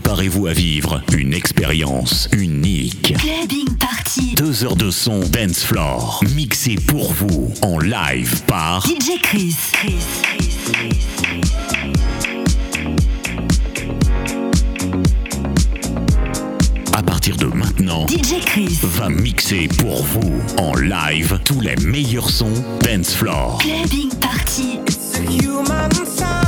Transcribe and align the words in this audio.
Préparez-vous 0.00 0.46
à 0.46 0.52
vivre 0.52 1.02
une 1.12 1.34
expérience 1.34 2.28
unique. 2.30 3.14
Clubbing 3.18 3.76
Party. 3.78 4.36
Deux 4.36 4.62
heures 4.62 4.76
de 4.76 4.92
son 4.92 5.18
dance 5.18 5.64
floor. 5.64 6.22
Mixé 6.36 6.76
pour 6.76 7.12
vous 7.14 7.52
en 7.62 7.80
live 7.80 8.40
par 8.46 8.86
DJ 8.86 9.20
Chris. 9.20 9.56
Chris, 9.72 9.96
Chris, 10.22 10.56
Chris, 10.72 11.00
Chris. 11.20 11.50
À 16.96 17.02
partir 17.02 17.36
de 17.36 17.46
maintenant, 17.46 18.06
DJ 18.06 18.40
Chris 18.46 18.78
va 18.84 19.08
mixer 19.08 19.66
pour 19.80 20.04
vous 20.04 20.40
en 20.58 20.76
live 20.76 21.40
tous 21.44 21.60
les 21.60 21.74
meilleurs 21.74 22.30
sons 22.30 22.64
dance 22.84 23.16
floor. 23.16 23.58
Clubbing 23.58 24.14
Party. 24.20 24.78
It's 24.86 25.18
a 25.18 26.47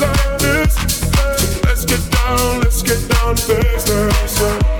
let's 0.00 1.84
get 1.84 2.10
down, 2.10 2.60
let's 2.60 2.82
get 2.82 3.08
down 3.08 3.34
business. 3.34 4.79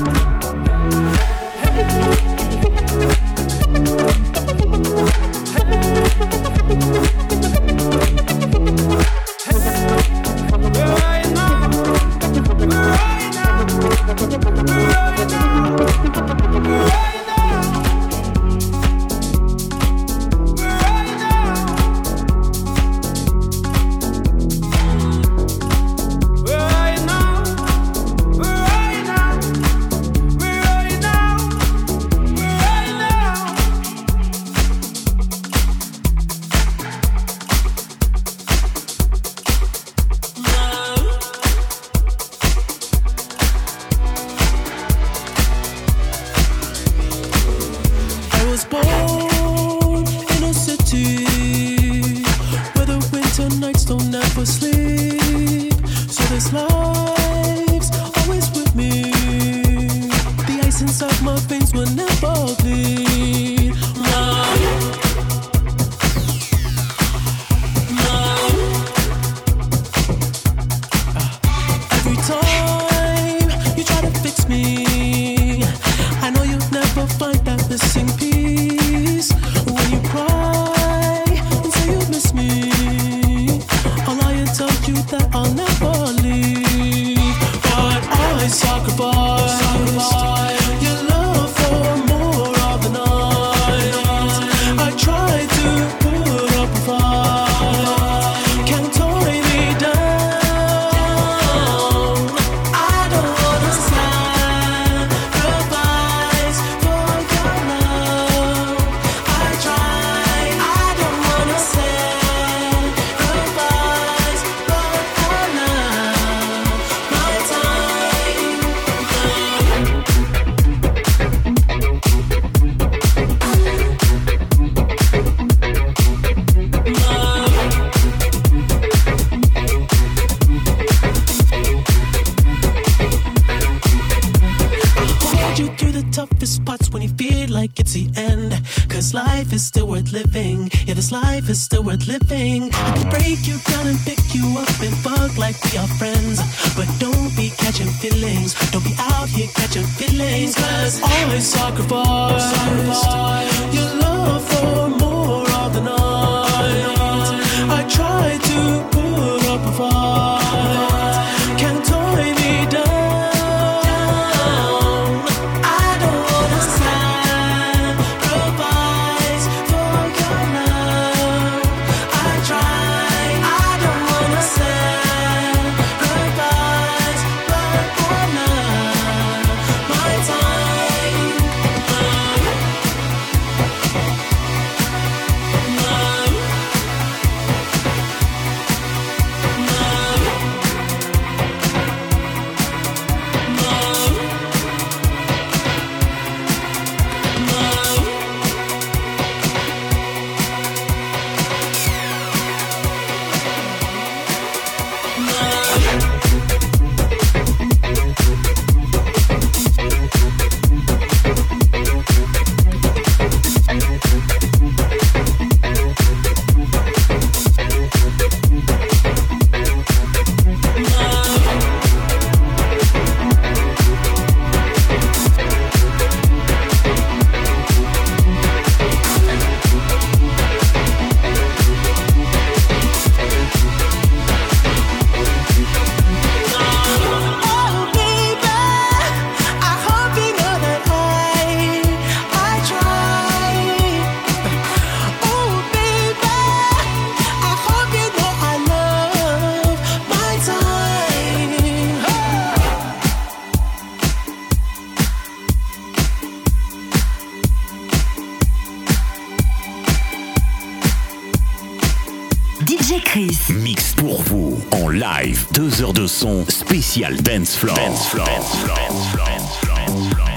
de 266.01 266.07
son 266.07 266.45
spécial 266.49 267.15
Dance 267.21 267.55
Floor. 267.55 267.75
Dance 267.75 268.07
floor. 268.07 268.25
Dance 268.25 269.59
floor. 269.61 270.30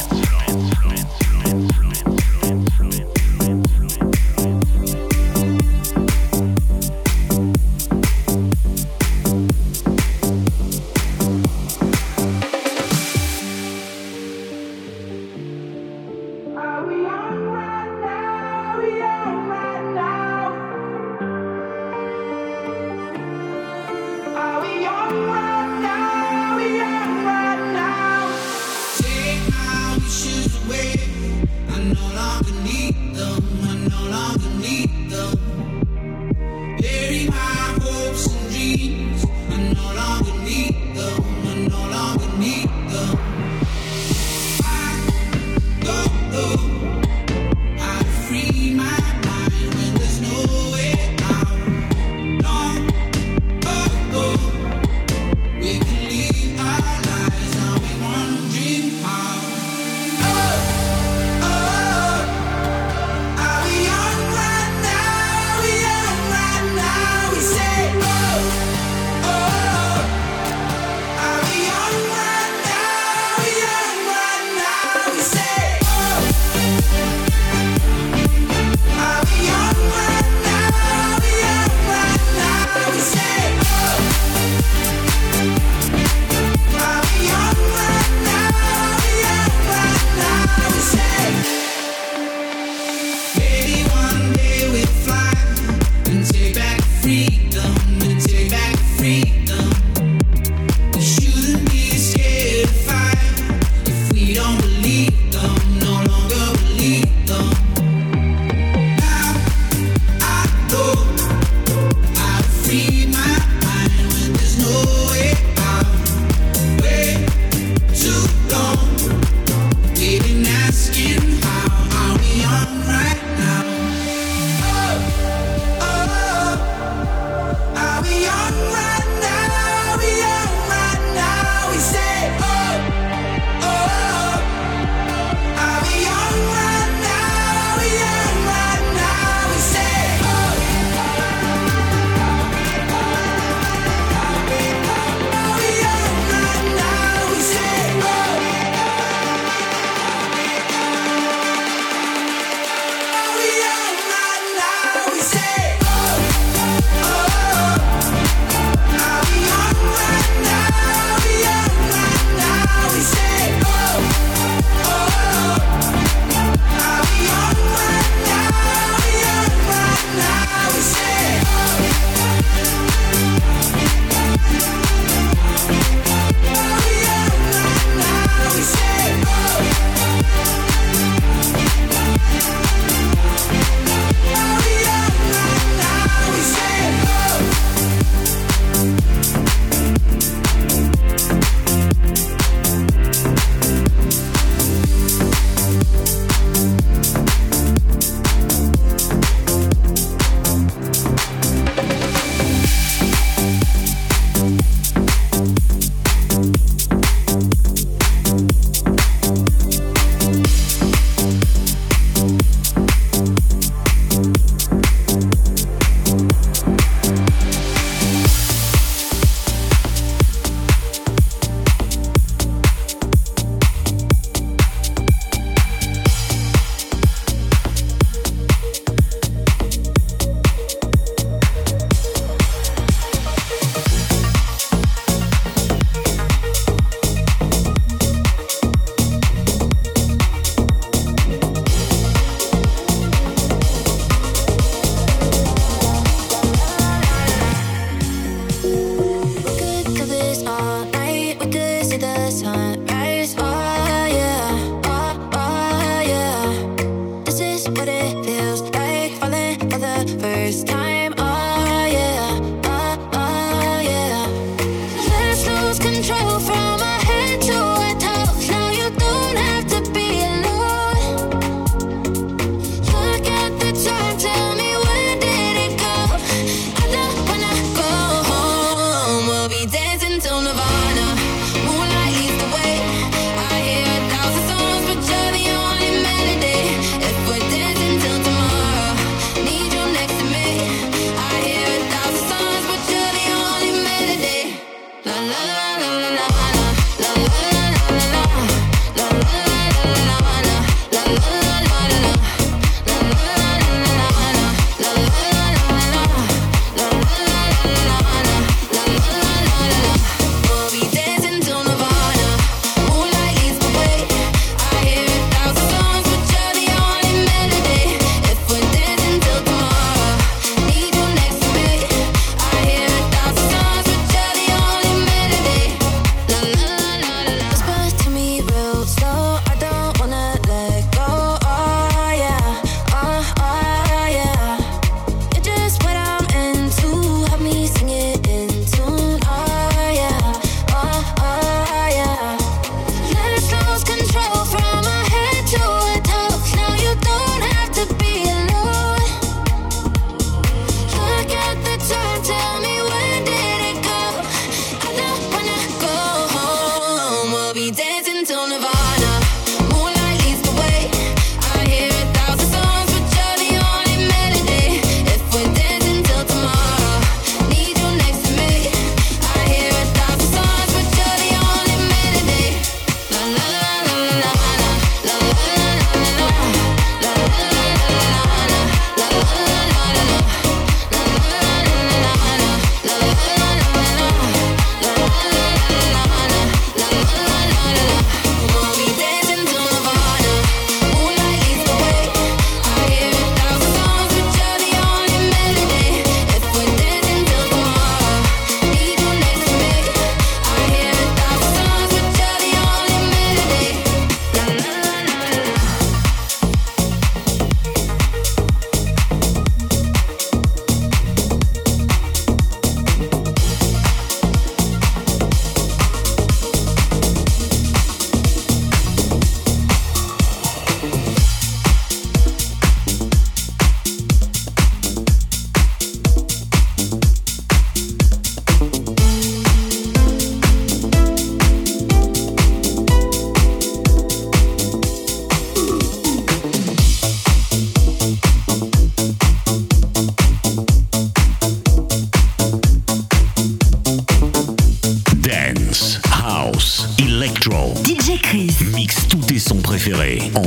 Préférés 450.05 450.44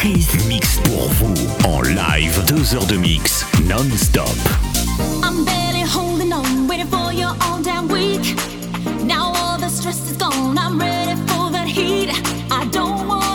Chris 0.00 0.28
mixe 0.46 0.78
pour 0.84 1.08
vous 1.08 1.34
en 1.64 1.82
live. 1.82 2.44
Deux 2.46 2.72
heures 2.72 2.86
de 2.86 2.96
mix 2.96 3.44
non-stop. 3.64 4.28
I'm 5.24 5.44
barely 5.44 5.82
holding 5.82 6.32
on, 6.32 6.68
waiting 6.68 6.86
for 6.86 7.10
all 7.42 7.60
damn 7.60 7.88
week. 7.88 8.36
Now 9.02 9.32
all 9.34 9.58
the 9.58 9.68
stress 9.68 10.08
is 10.08 10.16
gone, 10.16 10.56
I'm 10.56 10.78
ready 10.78 11.16
for 11.26 11.50
that 11.50 11.66
heat. 11.66 12.10
I 12.48 12.64
don't 12.70 13.08
want 13.08 13.27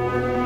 I 0.00 0.37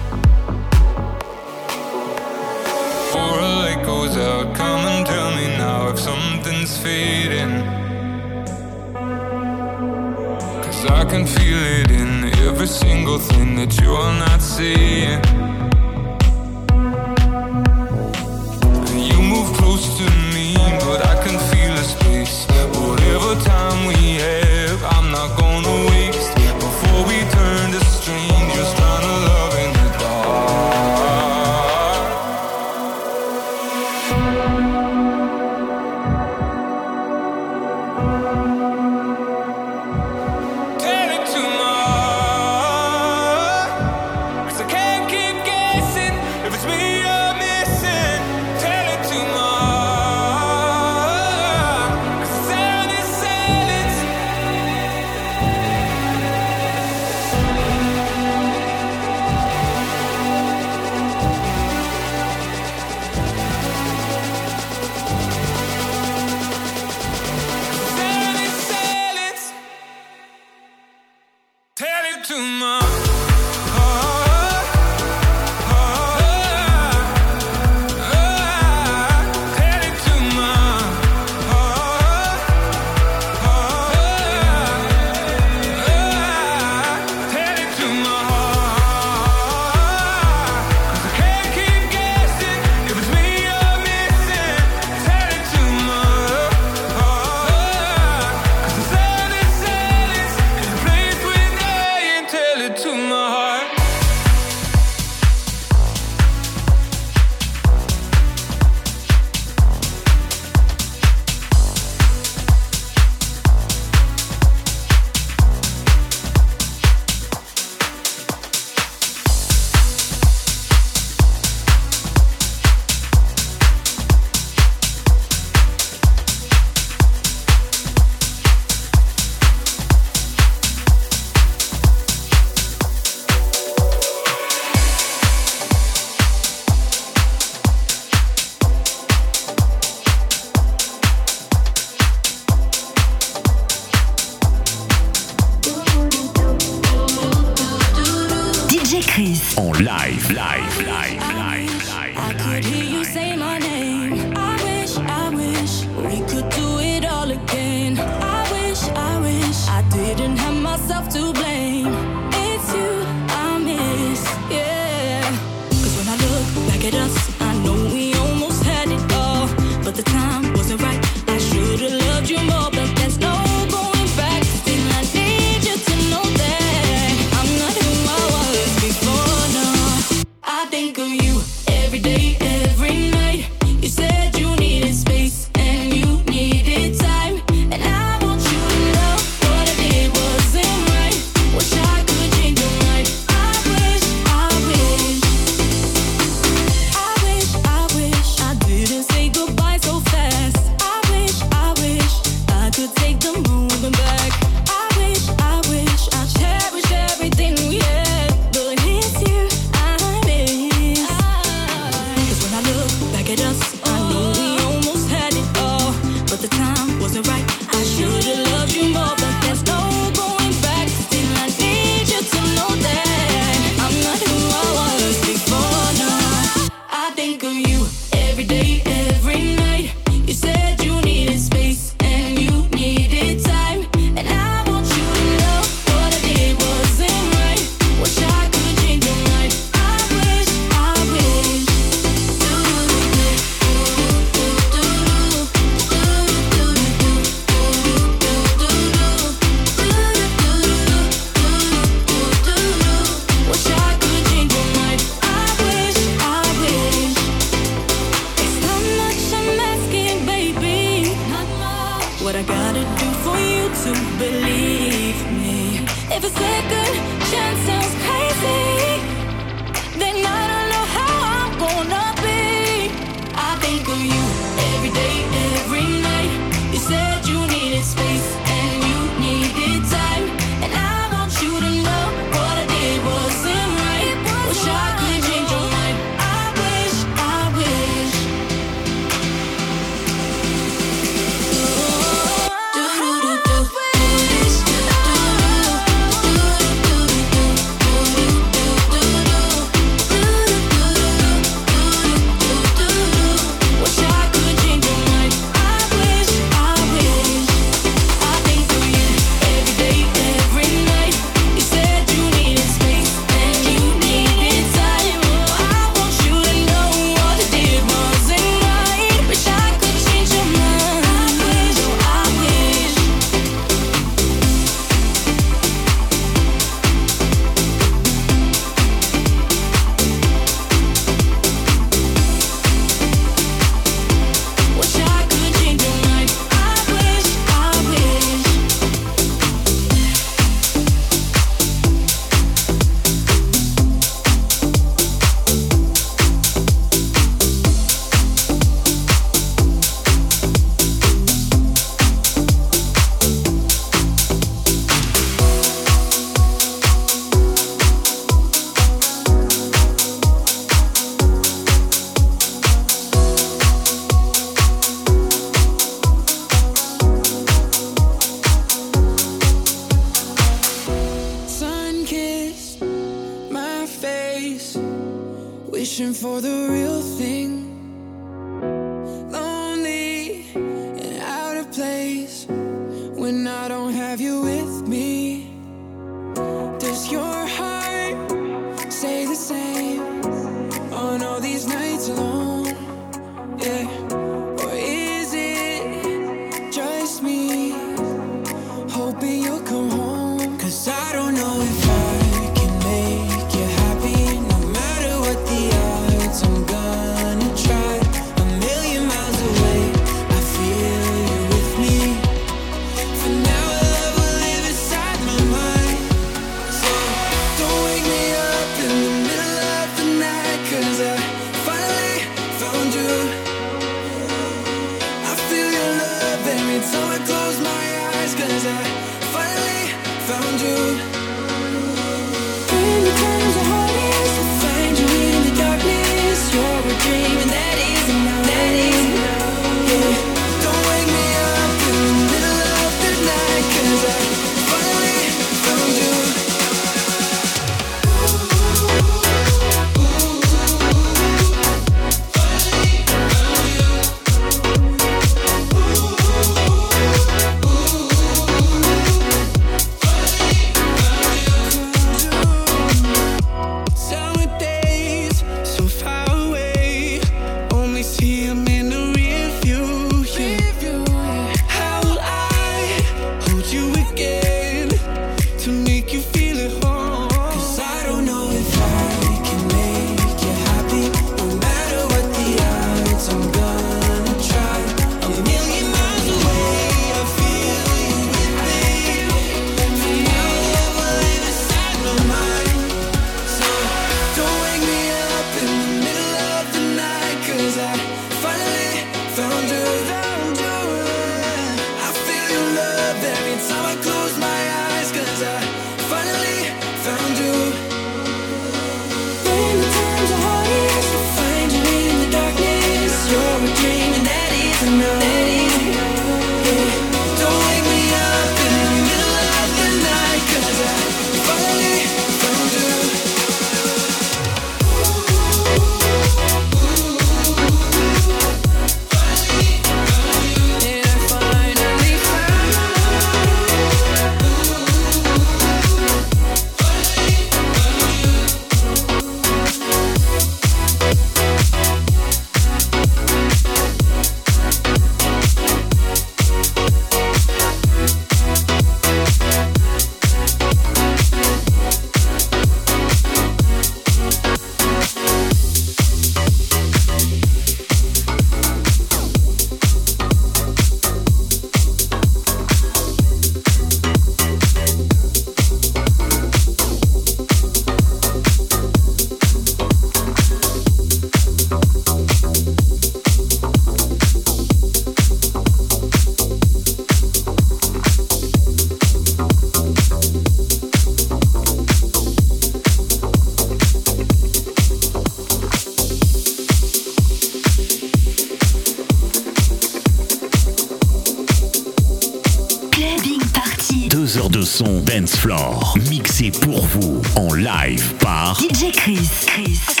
son 594.71 595.01
dance 595.01 595.35
floor, 595.35 595.97
mixé 596.09 596.49
pour 596.49 596.85
vous 596.85 597.21
en 597.35 597.53
live 597.53 598.13
par 598.19 598.57
DJ 598.57 598.93
Chris. 598.93 599.29
Chris. 599.45 600.00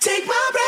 Take 0.00 0.26
my 0.28 0.50
breath. 0.52 0.67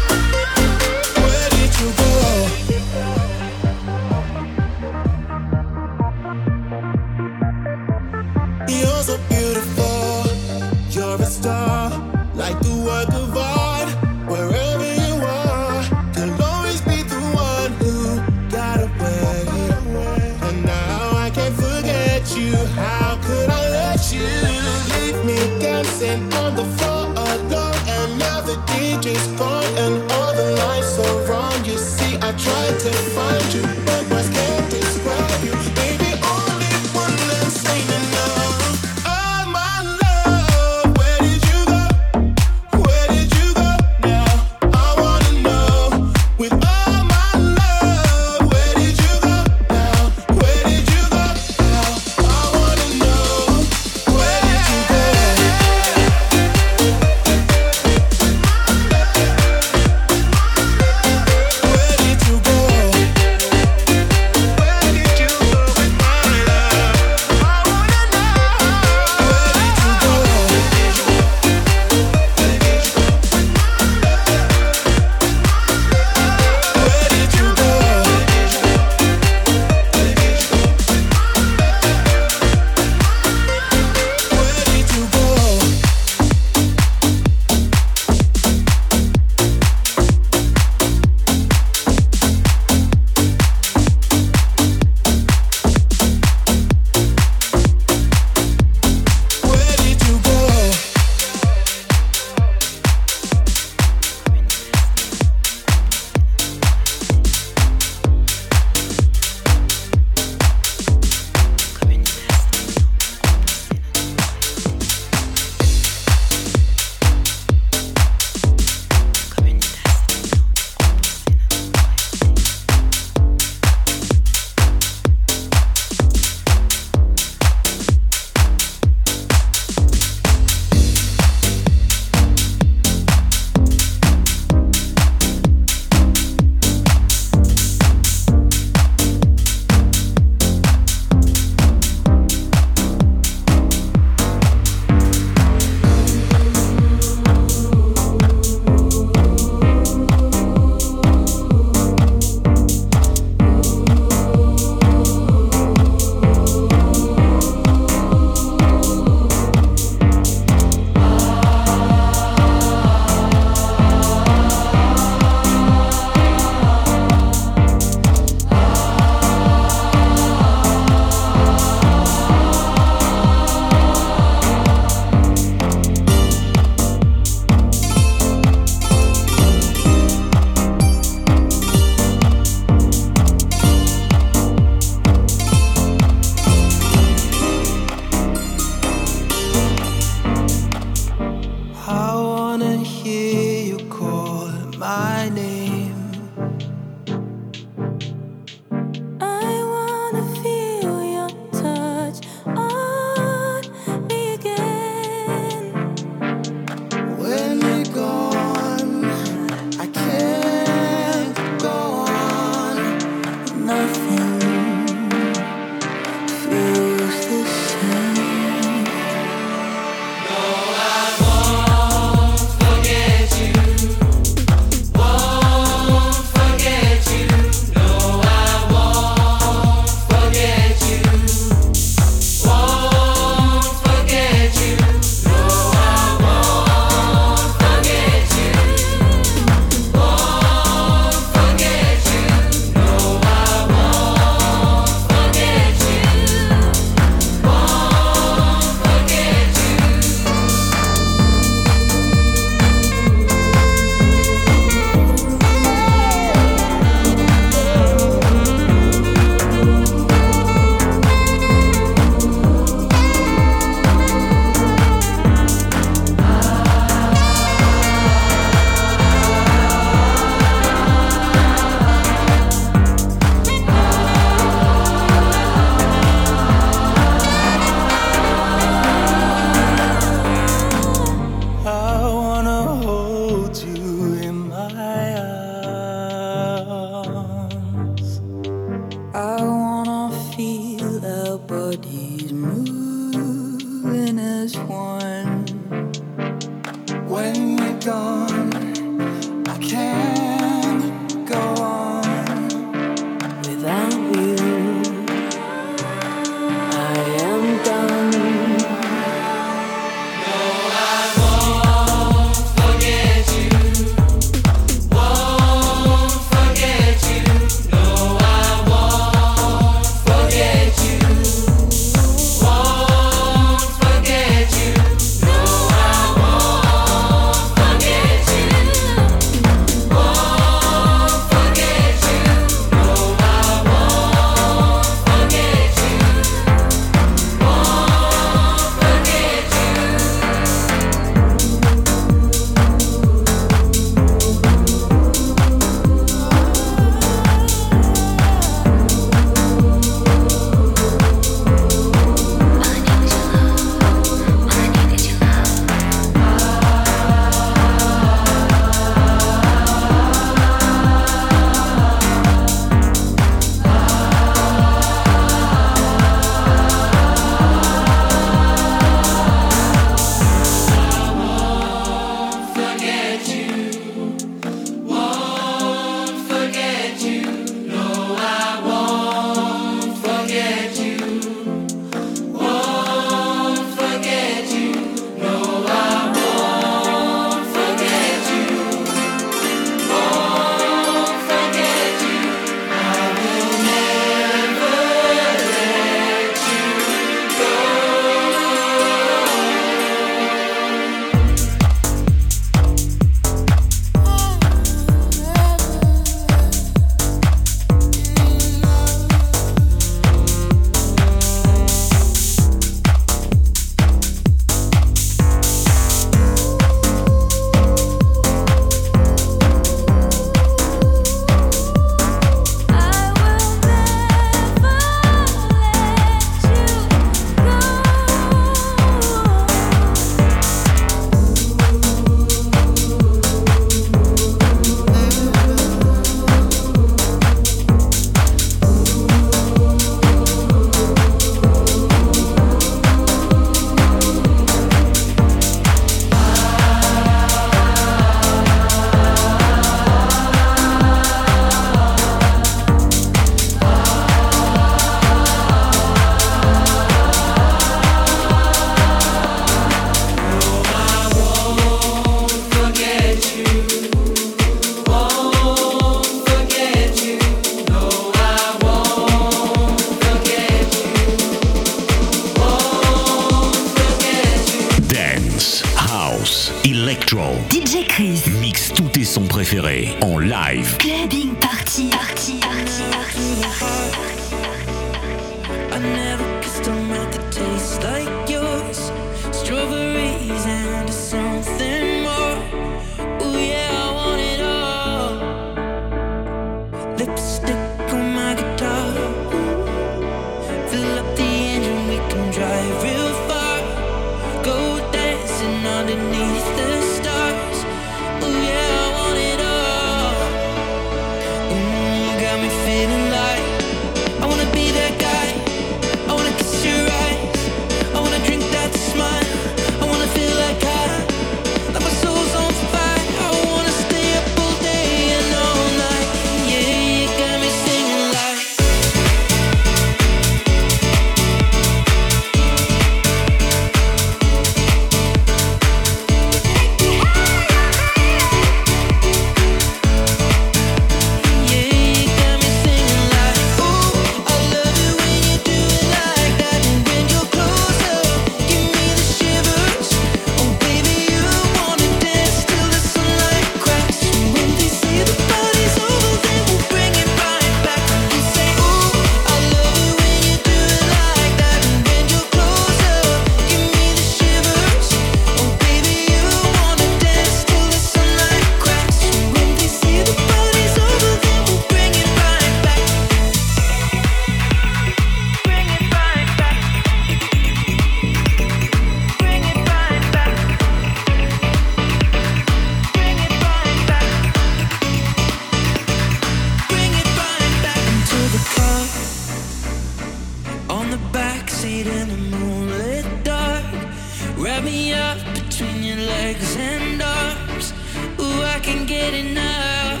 tie 594.58 594.64
me 594.64 594.92
up 594.92 595.18
between 595.34 595.82
your 595.82 595.96
legs 595.96 596.56
and 596.56 597.02
arms. 597.02 597.72
Ooh, 598.20 598.42
I 598.42 598.58
can 598.60 598.86
get 598.86 599.14
enough. 599.14 600.00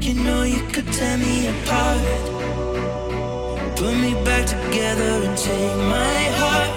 You 0.00 0.14
know 0.14 0.42
you 0.42 0.62
could 0.72 0.86
tear 0.92 1.18
me 1.18 1.48
apart, 1.48 2.00
put 3.76 3.94
me 3.94 4.12
back 4.24 4.46
together 4.46 5.12
and 5.26 5.36
take 5.36 5.76
my 5.76 6.22
heart. 6.38 6.69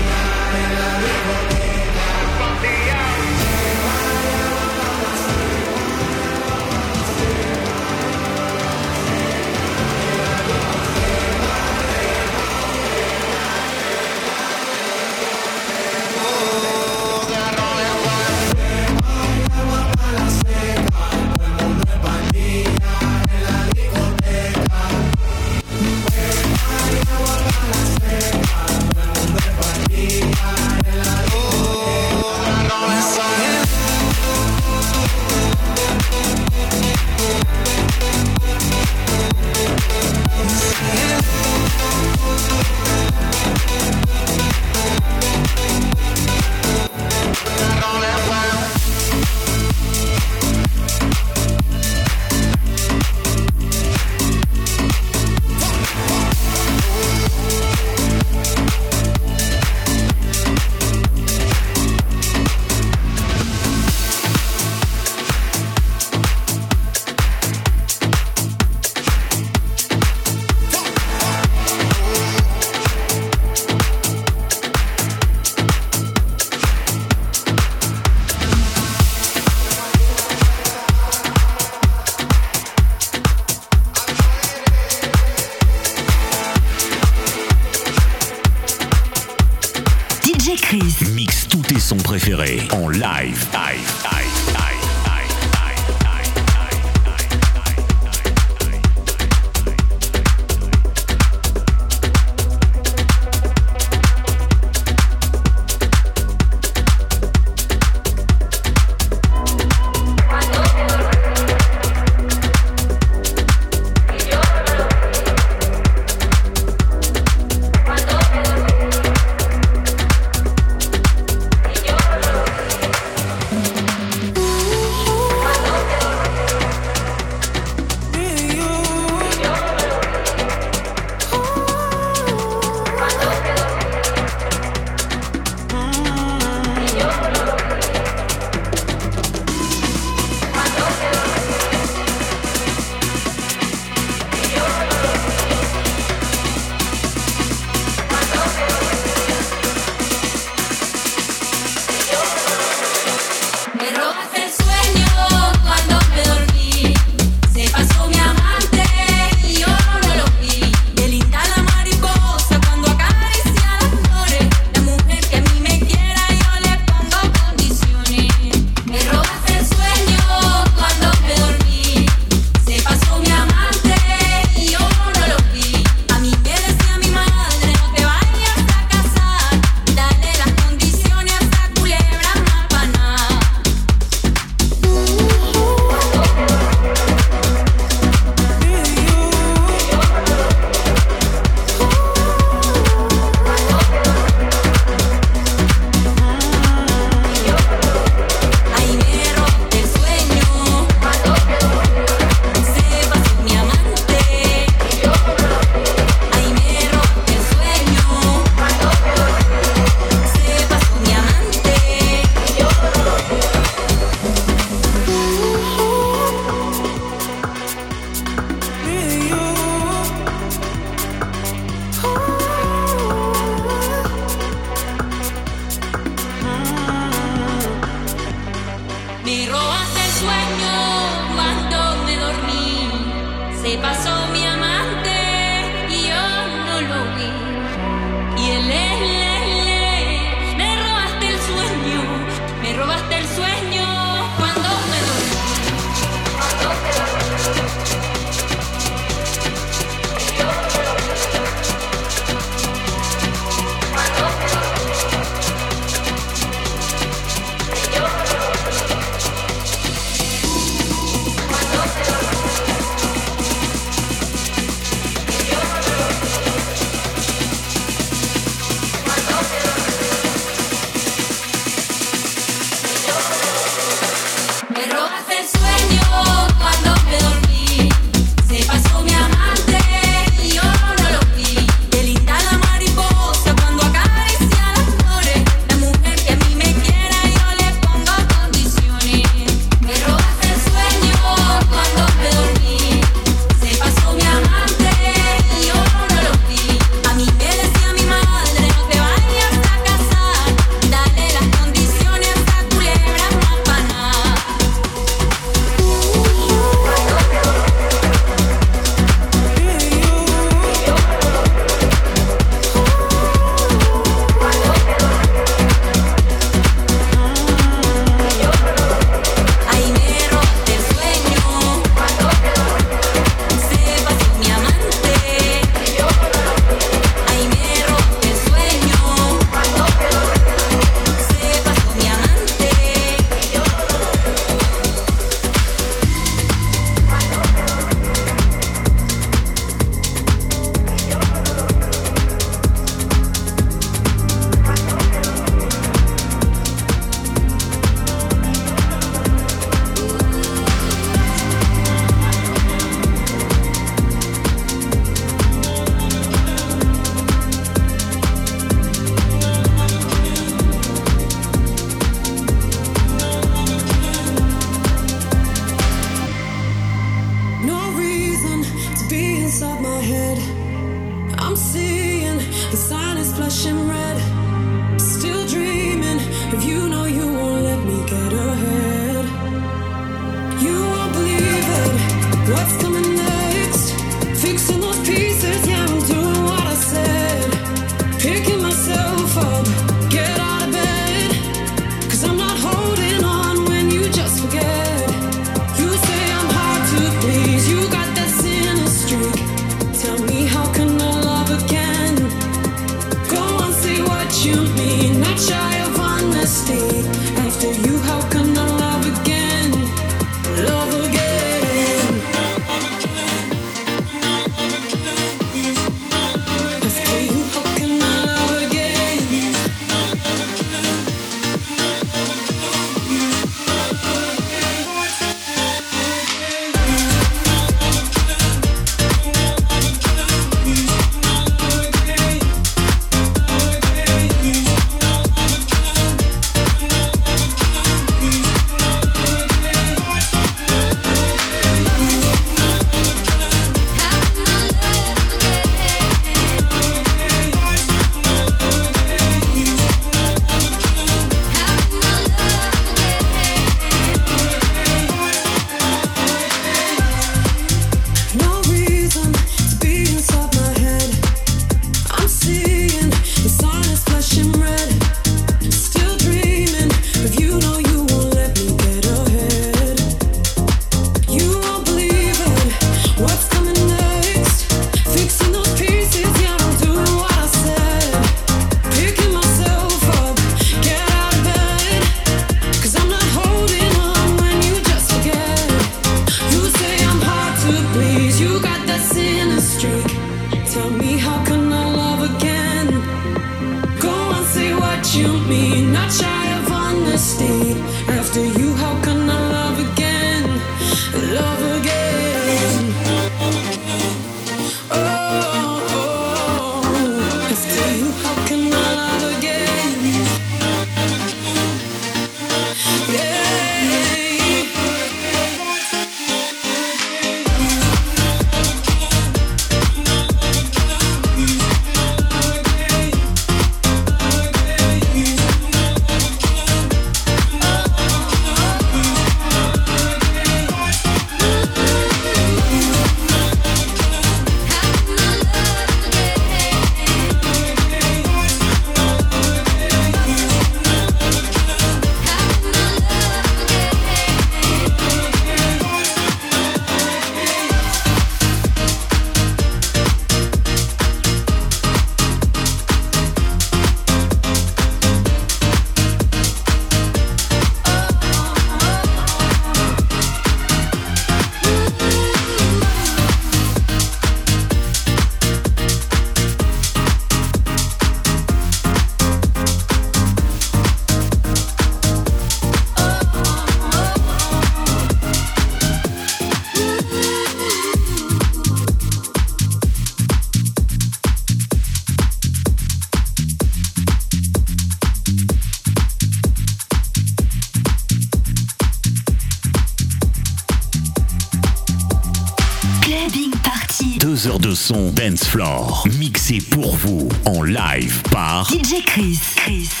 Son 594.91 595.09
Dance 595.11 595.47
Floor, 595.47 596.05
mixé 596.19 596.57
pour 596.69 596.93
vous 596.97 597.29
en 597.45 597.63
live 597.63 598.21
par 598.29 598.69
DJ 598.69 599.01
Chris. 599.05 599.39
Chris. 599.55 600.00